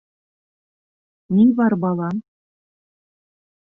[1.37, 2.27] —Ни бар, балам?